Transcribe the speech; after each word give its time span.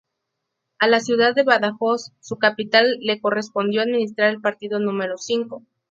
A 0.79 0.87
la 0.87 0.99
ciudad 0.99 1.35
de 1.35 1.43
Badajoz, 1.43 2.11
su 2.21 2.39
capital, 2.39 2.97
le 3.01 3.21
correspondió 3.21 3.83
administrar 3.83 4.31
el 4.31 4.41
partido 4.41 4.79
número 4.79 5.19
cinco. 5.19 5.61